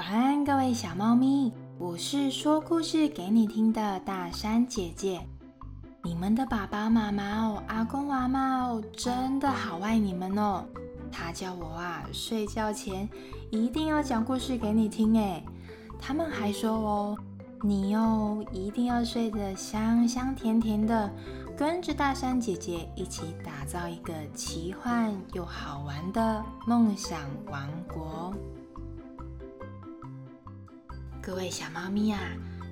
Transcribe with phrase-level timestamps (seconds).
[0.00, 5.20] 晚安，各位小猫咪，我是说故事给你听的大山姐姐。
[6.02, 10.64] 你们的爸爸妈妈哦，阿公阿妈哦，真的好爱你们哦。
[11.12, 13.06] 他叫我啊，睡觉前
[13.50, 15.44] 一定要讲故事给你听诶。
[16.00, 17.18] 他们还说哦，
[17.60, 21.12] 你哦一定要睡得香香甜甜的，
[21.58, 27.20] 跟着大山姐姐一起打造一个奇幻又好玩的梦想
[27.50, 28.32] 王国。
[31.22, 32.18] 各位小猫咪啊，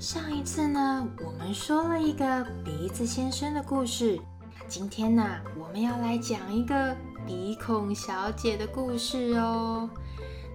[0.01, 4.19] 上一次呢，我们说了一个鼻子先生的故事。
[4.67, 5.23] 今天呢，
[5.55, 9.89] 我们要来讲一个鼻孔小姐的故事哦。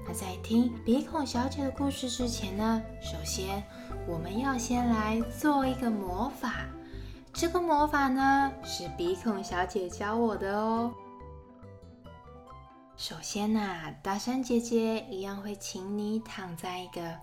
[0.08, 3.64] 那在听鼻孔小姐的故事之前呢，首先
[4.08, 6.66] 我们要先来做一个魔法。
[7.32, 10.92] 这个魔法呢，是鼻孔小姐教我的哦。
[12.98, 13.62] 首先呢，
[14.02, 17.20] 大山姐姐一样会请你躺在一个。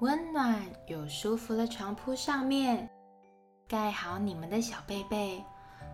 [0.00, 2.88] 温暖又舒服的床铺上面，
[3.68, 5.42] 盖好你们的小被被，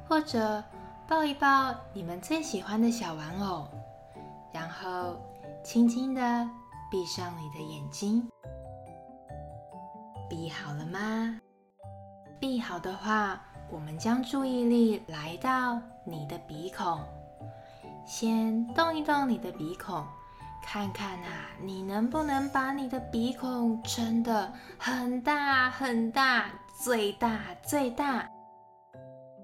[0.09, 0.63] 或者
[1.07, 3.69] 抱一抱你们最喜欢的小玩偶，
[4.53, 5.17] 然后
[5.63, 6.49] 轻轻的
[6.91, 8.27] 闭上你的眼睛。
[10.29, 11.39] 闭好了吗？
[12.41, 16.99] 闭好的话，我们将注意力来到你的鼻孔，
[18.07, 20.05] 先动一动你的鼻孔。
[20.63, 26.51] 看看啊，你能不能把你的鼻孔撑得很大很大，
[26.83, 28.29] 最大最大？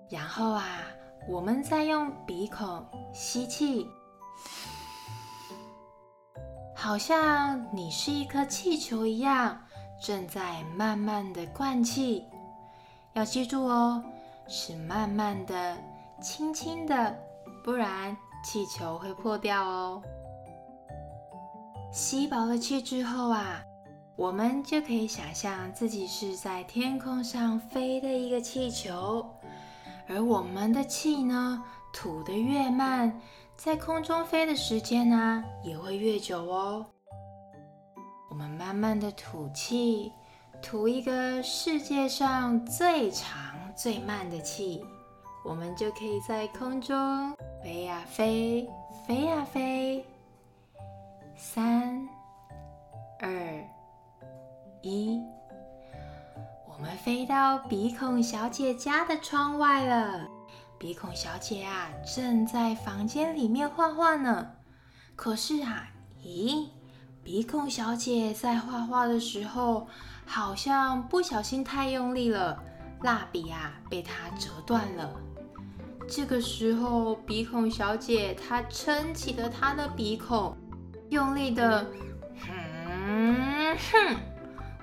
[0.09, 0.65] 然后啊，
[1.29, 3.87] 我们再用鼻孔吸气，
[6.77, 9.61] 好像你是一颗气球一样，
[10.01, 12.25] 正在慢慢的灌气。
[13.15, 14.01] 要记住哦，
[14.47, 15.77] 是慢慢的、
[16.21, 17.17] 轻轻的，
[17.65, 20.03] 不然气球会破掉哦。
[21.97, 23.65] 吸饱了气之后啊，
[24.17, 29.27] 我们就可以想象自己是在天空上飞的一个气球，
[30.07, 31.65] 而我们的气呢，
[31.95, 33.19] 吐得越慢，
[33.57, 36.85] 在空中飞的时间呢也会越久哦。
[38.29, 40.13] 我们慢慢的吐气，
[40.61, 43.35] 吐一个世界上最长
[43.75, 44.85] 最慢的气，
[45.43, 48.69] 我们就可以在空中飞呀飞，
[49.07, 50.05] 飞呀飞。
[51.39, 52.09] 三、
[53.21, 53.29] 二、
[54.81, 55.21] 一，
[56.67, 60.27] 我们飞到鼻孔小姐家的窗外了。
[60.79, 64.51] 鼻孔小姐啊，正在房间里面画画呢。
[65.15, 65.87] 可是啊，
[66.25, 66.69] 咦，
[67.23, 69.87] 鼻孔小姐在画画的时候，
[70.25, 72.59] 好像不小心太用力了，
[73.03, 75.21] 蜡笔啊被她折断了。
[76.09, 80.57] 这个时候，鼻孔小姐她撑起了她的鼻孔。
[81.09, 81.87] 用力的，
[82.41, 84.17] 哼哼，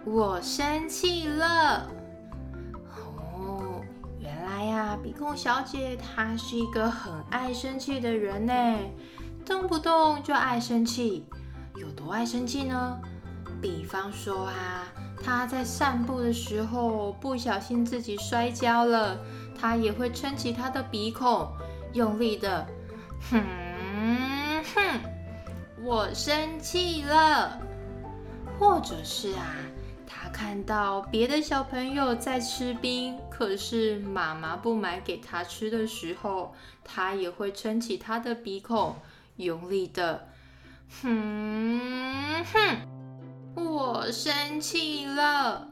[0.06, 1.88] 我生气了。
[2.95, 3.81] 哦，
[4.19, 8.78] 原来呀，鼻孔小姐她是一个很爱生气的人呢，
[9.45, 11.25] 动不动就爱生气。
[11.75, 12.97] 有多爱生气呢？
[13.61, 14.85] 比方说啊，
[15.22, 19.17] 她在散步的时候不小心自己摔跤了，
[19.59, 21.51] 她也会撑起她的鼻孔，
[21.91, 22.66] 用力的，
[23.29, 23.44] 哼
[24.73, 25.00] 哼。
[25.86, 27.60] 我生气了，
[28.58, 29.54] 或者是啊，
[30.08, 36.56] 他看到别的小朋友在吃冰，可是妈妈不买给他吃的时候，
[36.86, 38.96] 他也会撑起他的鼻孔，
[39.36, 40.30] 用力的，
[41.02, 42.78] 哼哼，
[43.56, 45.68] 我生气了。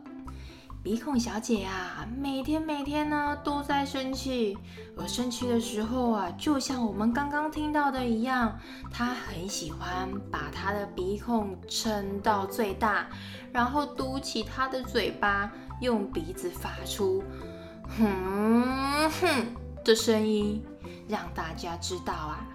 [0.84, 4.58] 鼻孔小姐啊，每天每天呢都在生气，
[4.98, 8.58] 而生气的时候啊，就像我们刚刚听到的一样，
[8.90, 13.08] 她很喜欢把她的鼻孔撑到最大，
[13.52, 17.24] 然后嘟起她的嘴巴，用鼻子发出
[17.96, 19.56] “哼哼”
[19.86, 20.64] 的声音，
[21.08, 22.48] 让大家知道啊，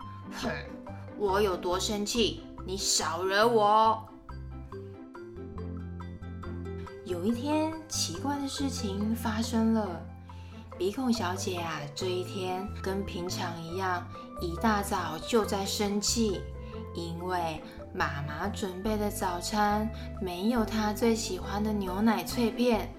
[0.42, 0.50] 哼，
[1.16, 4.04] 我有多生气，你少惹我。
[7.06, 10.02] 有一天，奇怪的事情发生了。
[10.76, 14.04] 鼻孔小姐啊，这一天跟平常一样，
[14.40, 16.40] 一大早就在生气，
[16.96, 17.62] 因为
[17.94, 19.88] 妈妈准备的早餐
[20.20, 22.92] 没有她最喜欢的牛奶脆片，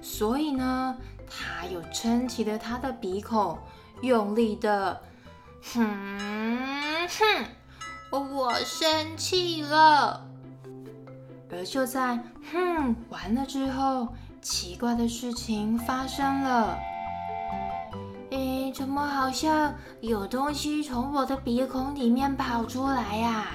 [0.00, 0.96] 所以呢，
[1.28, 3.58] 她又撑起了她的鼻孔，
[4.00, 5.02] 用力的，
[5.74, 7.44] 哼哼，
[8.10, 10.29] 我生气了。
[11.52, 12.18] 而就在
[12.52, 14.08] 哼完了之后，
[14.40, 16.78] 奇怪的事情发生了。
[18.30, 23.46] 诶，怎么好像有东西从我的鼻孔里面跑出来呀？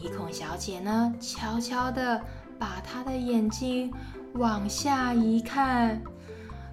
[0.00, 2.22] 鼻孔小姐呢，悄悄的
[2.58, 3.92] 把她的眼睛
[4.34, 6.00] 往下一看，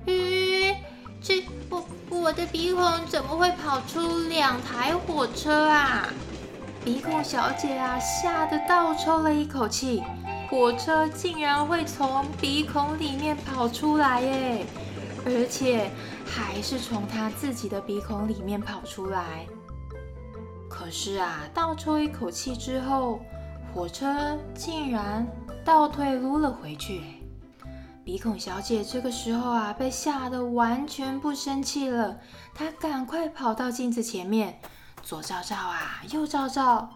[0.06, 0.76] 咦，
[1.20, 6.08] 这我我的鼻孔怎么会跑出两台火车啊？
[6.86, 10.04] 鼻孔小姐啊，吓得倒抽了一口气，
[10.48, 14.68] 火车竟然会从鼻孔里面跑出来耶！
[15.26, 15.90] 而且
[16.24, 19.48] 还是从她自己的鼻孔里面跑出来。
[20.70, 23.20] 可是啊，倒抽一口气之后，
[23.74, 25.26] 火车竟然
[25.66, 27.02] 倒退撸了回去。
[28.04, 32.20] 鼻孔小姐这个时候啊，被吓得完全不生气了。
[32.54, 34.60] 她赶快跑到镜子前面，
[35.06, 36.90] 左照照啊，右照照。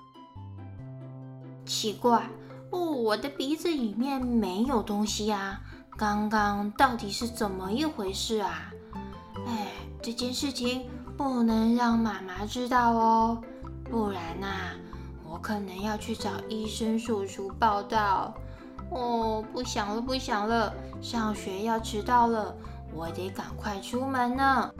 [1.64, 2.28] 奇怪，
[2.72, 5.62] 哦，我的鼻子里面没有东西呀。
[5.96, 8.72] 刚刚到底是怎么一回事啊？
[9.46, 9.68] 哎，
[10.02, 13.40] 这件事情不能让妈妈知道哦，
[13.84, 14.48] 不然呐，
[15.24, 18.34] 我可能要去找医生叔叔报道。
[18.90, 22.56] 哦，不想了，不想了，上学要迟到了，
[22.92, 24.74] 我得赶快出门呢。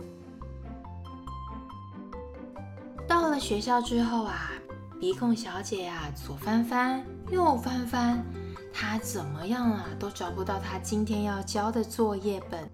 [3.10, 4.52] 到了学校之后啊，
[5.00, 8.24] 鼻孔小姐啊，左翻翻，右翻翻。
[8.72, 12.70] 她怎么样啊，都找不到她今天要交的作业本。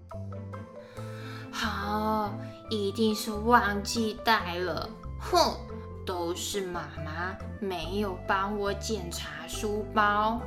[1.50, 2.30] 好，
[2.68, 4.86] 一定是忘记带了。
[5.18, 5.54] 哼，
[6.04, 10.38] 都是妈妈没有帮我检查书包。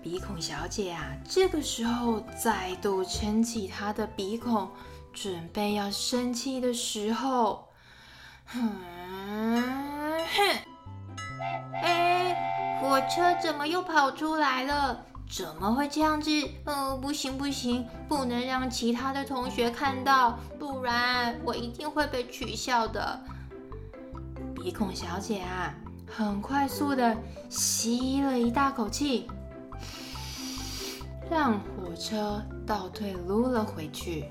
[0.00, 4.70] 鼻孔小姐啊，这个时候再度撑起她的鼻孔，
[5.12, 7.67] 准备要生气的时候，
[8.52, 8.72] 哼
[10.36, 10.56] 哼。
[12.80, 15.04] 火车怎么又跑出来了？
[15.30, 16.30] 怎么会这样子？
[16.64, 23.20] 嗯，不行不行，不能让其他的同学看到，不然我一定会被取笑的。
[24.54, 25.74] 鼻孔小姐啊，
[26.10, 27.16] 很快速的
[27.50, 29.28] 吸了一大口气，
[31.30, 34.30] 让火车倒退撸了回去。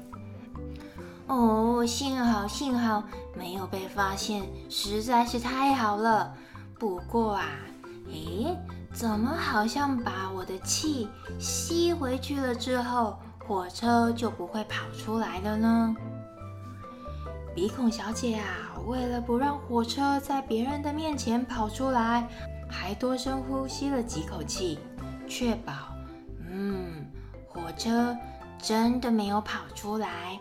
[1.27, 3.03] 哦，幸好幸好
[3.35, 6.33] 没有被发现，实在是太好了。
[6.79, 7.45] 不过啊。
[8.09, 8.56] 诶，
[8.94, 15.94] 怎么好像把我的气吸回去了之后，火车就不会跑出来了呢？
[17.53, 22.25] 鼻孔小姐啊，为了不让火车在别人的面前跑出来，
[22.69, 24.80] 还多深呼吸了几口气，
[25.27, 25.73] 确保，
[26.50, 27.06] 嗯，
[27.45, 28.15] 火车
[28.57, 30.39] 真的没有跑出来。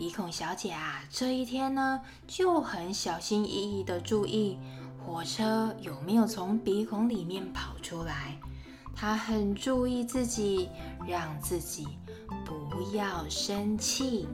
[0.00, 4.58] 鼻孔小姐啊，这一天呢，就很小心翼翼的注意。
[4.98, 8.38] 火车有没有从鼻孔里面跑出来？
[8.96, 10.70] 她很注意自己，
[11.06, 11.86] 让自己
[12.46, 14.26] 不要生气。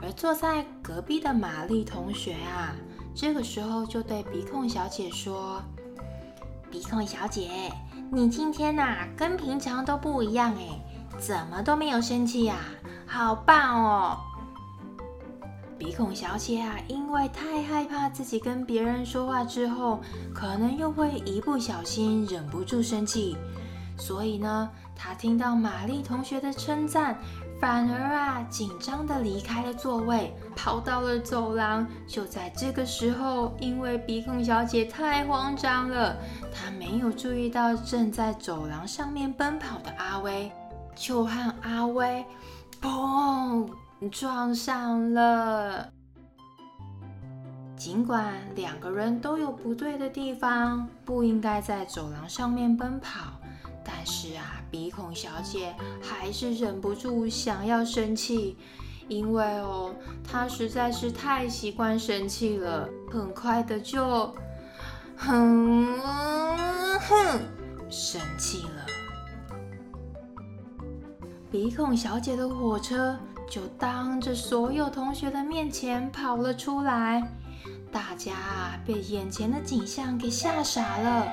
[0.00, 2.72] 而坐在隔壁的玛丽同学啊，
[3.12, 5.60] 这个时候就对鼻孔小姐说
[6.70, 7.72] ：“鼻孔小姐，
[8.12, 10.80] 你今天呐跟平常都不一样哎，
[11.18, 12.54] 怎么都没有生气呀？
[13.04, 14.20] 好棒哦！”
[15.80, 19.98] 鼻孔小姐啊，因为太害怕自己跟别人说话之后，
[20.34, 23.34] 可能又会一不小心忍不住生气，
[23.96, 27.18] 所以呢，她听到玛丽同学的称赞，
[27.58, 31.86] 反而啊紧张的离开了座位，跑到了走廊。
[32.06, 36.14] 就在这个时候，因为鼻孔小姐太慌张了，
[36.52, 40.52] 她没有注意到正在走廊上面奔跑的阿威，
[40.94, 42.22] 就和阿威，
[42.82, 43.66] 砰！
[44.08, 45.92] 撞上了。
[47.76, 53.40] 尽管两个人都有不对的地方，不应该在走廊上面奔跑，
[53.82, 58.58] 但是啊，鼻孔小姐还是忍不住想要生气，
[59.08, 64.34] 因为哦，她实在是太习惯生气了，很快的就
[65.16, 67.40] 哼哼
[67.88, 68.86] 生气了。
[71.50, 73.18] 鼻孔小姐的火车。
[73.50, 77.20] 就当着所有同学的面前跑了出来，
[77.90, 81.26] 大家啊被眼前的景象给吓傻了。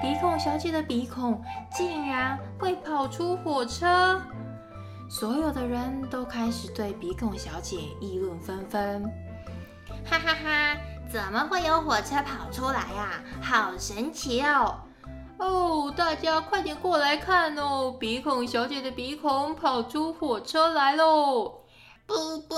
[0.00, 1.38] 鼻孔小姐的鼻孔
[1.70, 4.18] 竟然会跑出火车，
[5.10, 9.02] 所有的人都开始对鼻孔小姐议论纷纷。
[10.06, 10.76] 哈哈哈，
[11.12, 13.22] 怎么会有火车跑出来呀？
[13.42, 14.78] 好神奇哦！
[15.40, 17.90] 哦，大家快点过来看哦！
[17.98, 21.62] 鼻孔小姐的鼻孔跑出火车来喽！
[22.06, 22.14] 不
[22.46, 22.54] 不，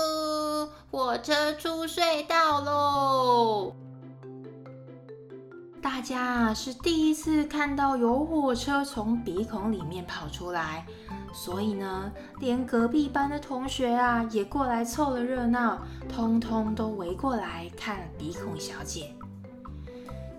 [0.91, 3.73] 火车出隧道喽！
[5.81, 10.85] 大家是第一次看到有火车从鼻孔里面跑出来，
[11.33, 15.81] 所以呢，连隔壁班的同学啊也过来凑了热闹，
[16.13, 19.13] 通通都围过来看鼻孔小姐。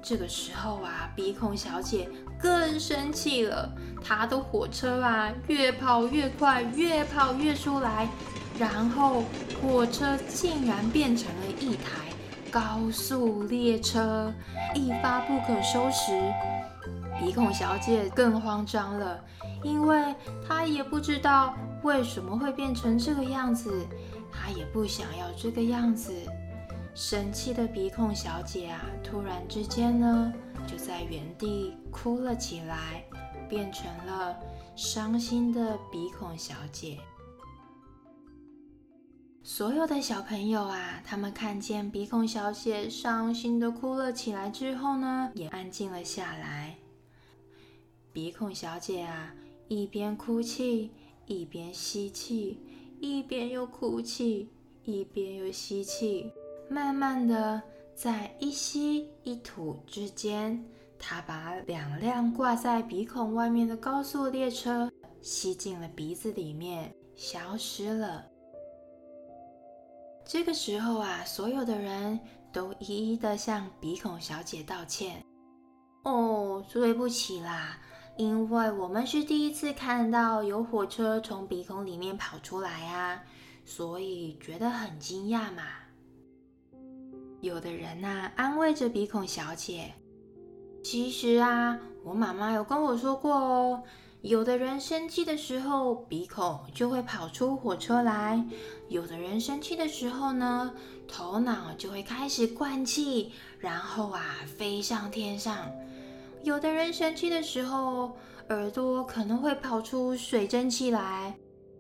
[0.05, 3.73] 这个时候啊，鼻孔小姐更生气了。
[4.03, 8.07] 她的火车啊，越跑越快，越跑越出来，
[8.59, 9.25] 然后
[9.63, 12.13] 火车竟然变成了一台
[12.51, 14.31] 高速列车，
[14.75, 16.13] 一发不可收拾。
[17.19, 19.19] 鼻孔小姐更慌张了，
[19.63, 20.15] 因为
[20.47, 23.87] 她也不知道为什么会变成这个样子，
[24.31, 26.13] 她也不想要这个样子。
[26.95, 30.33] 生气的鼻孔小姐啊，突然之间呢，
[30.65, 33.05] 就在原地哭了起来，
[33.49, 34.39] 变成了
[34.77, 36.99] 伤心的鼻孔小姐。
[39.43, 46.77] 所有的小朋友啊，他们看见鼻孔小姐伤心的哭了起来之后呢，也安静了下来。
[48.13, 49.35] 鼻孔小姐啊，
[49.67, 50.93] 一边哭泣，
[51.27, 52.61] 一边吸气，
[53.01, 54.49] 一边又哭泣，
[54.85, 56.31] 一边又吸气。
[56.69, 57.63] 慢慢的，
[57.95, 60.65] 在一吸一吐之间，
[60.99, 64.91] 他把两辆挂在鼻孔外面的高速列车
[65.21, 68.25] 吸进了鼻子里面，消失了。
[70.25, 72.19] 这个时候啊，所有的人
[72.53, 75.23] 都一一的向鼻孔小姐道歉。
[76.05, 77.79] 哦，对不起啦，
[78.17, 83.23] 因为我们是第一次看到有火车从鼻孔里面跑出来啊，
[83.65, 85.63] 所以觉得很惊讶嘛。
[87.45, 89.93] 有的人呐，安慰着鼻孔小姐。
[90.83, 93.83] 其实啊，我妈妈有跟我说过哦，
[94.23, 98.43] 有的人生气的时候，鼻孔就会跑出火车来；
[98.89, 100.73] 有的人生气的时候呢，
[101.07, 104.23] 头脑就会开始灌气，然后啊，
[104.57, 105.71] 飞上天上；
[106.43, 108.17] 有的人生气的时候，
[108.49, 111.35] 耳朵可能会跑出水蒸气来。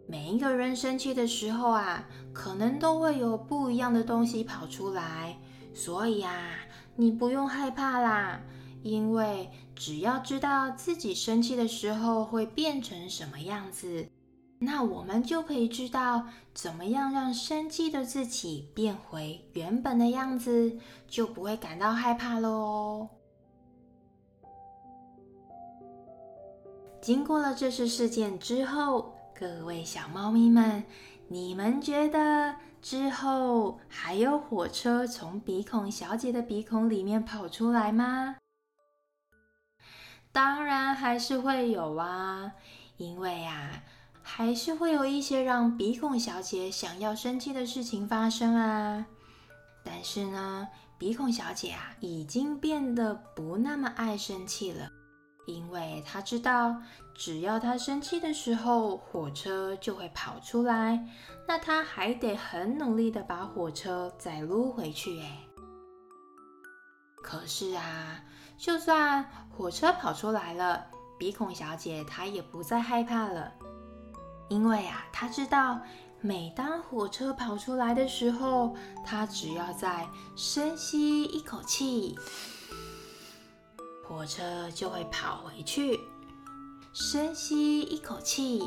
[0.06, 5.38] 每一个人生气的时候啊，可能都会有不一样的东西跑出来。
[5.74, 6.52] 所以啊，
[6.94, 8.40] 你不用害怕啦，
[8.82, 14.06] 因为只要知道自己生气的时候会变成什么样子，
[14.60, 20.78] 那我们就可以知道怎么样让生气的自己变回原本的样子，
[21.08, 23.08] 就不会感到害怕喽。
[27.02, 30.84] 经过了这次事件之后，各位小猫咪们，
[31.28, 32.54] 你们觉得？
[32.84, 38.36] 之后还有火车从鼻孔小姐的鼻孔里面跑出来吗？
[40.30, 42.52] 当然还是会有啊，
[42.98, 43.82] 因为啊，
[44.22, 49.06] 还是会有一些让鼻孔小姐想要生气的事情发生啊。
[49.82, 54.90] 但是呢，鼻孔小姐啊，已经变得不那么爱生气了。
[55.46, 56.74] 因为他知道，
[57.14, 61.06] 只要他生气的时候，火车就会跑出来，
[61.46, 65.20] 那他还得很努力的把火车再撸回去。
[65.20, 65.40] 哎，
[67.22, 68.22] 可是啊，
[68.56, 70.86] 就算火车跑出来了，
[71.18, 73.52] 鼻孔小姐她也不再害怕了，
[74.48, 75.80] 因为啊，她知道，
[76.20, 78.74] 每当火车跑出来的时候，
[79.04, 82.16] 她只要再深吸一口气。
[84.14, 85.98] 火车就会跑回去，
[86.92, 88.62] 深吸一口气，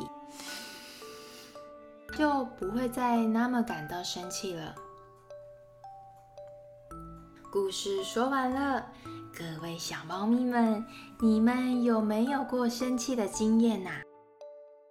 [2.18, 4.74] 就不会再那么感到生气了。
[7.50, 8.88] 故事说完了，
[9.32, 10.84] 各位小猫咪们，
[11.18, 14.02] 你们有没有过生气的经验呐？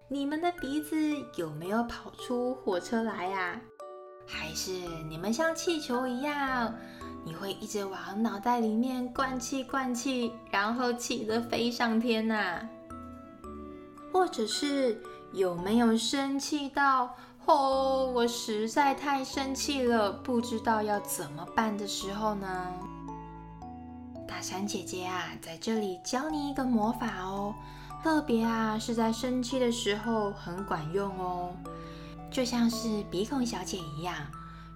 [0.08, 0.96] 你们的鼻子
[1.36, 3.60] 有没有跑出火车来呀？
[4.26, 4.72] 还是
[5.08, 6.74] 你们像气球一样？
[7.28, 12.66] 你会一直往脑袋里面灌气灌气，然后气得飞上天呐？
[14.10, 14.98] 或者是
[15.34, 22.72] 有没有生气到哦，我实在太生气了，不知道要怎么办的时候呢？
[24.26, 27.54] 大山姐姐啊，在这里教你一个魔法哦，
[28.02, 31.52] 特别啊是在生气的时候很管用哦，
[32.30, 34.16] 就像是鼻孔小姐一样。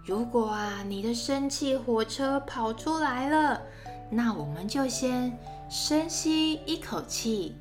[0.05, 3.63] 如果啊，你的生气火车跑出来了，
[4.11, 5.39] 那我们就先
[5.71, 7.55] 深吸一口气，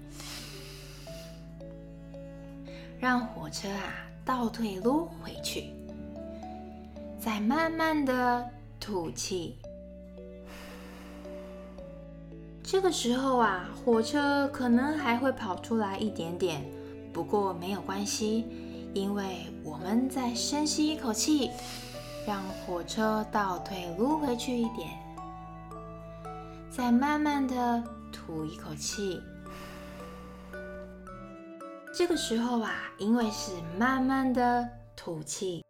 [2.99, 3.93] 让火车啊
[4.25, 5.71] 倒退撸回去，
[7.19, 9.57] 再慢慢的吐气。
[12.63, 16.65] 这个时候啊，火车可能还会跑出来一点点，
[17.13, 18.45] 不过没有关系，
[18.95, 21.51] 因为我们再深吸一口气。
[22.25, 24.89] 让火车倒退撸回去一点，
[26.69, 29.21] 再慢慢的吐一口气。
[31.93, 35.65] 这个时候啊，因为是慢慢的吐气，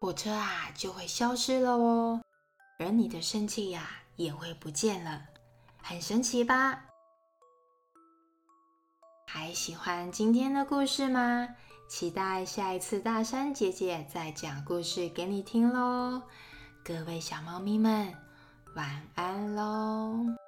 [0.00, 2.20] 火车啊就会消失了哦，
[2.78, 5.22] 而你的生气呀也会不见了。
[5.80, 6.84] 很神奇吧？
[9.26, 11.48] 还喜欢今天的故事吗？
[11.92, 16.22] 期待下一次大山姐姐再讲故事给你听喽！
[16.82, 18.14] 各位小猫咪们，
[18.74, 20.41] 晚安喽！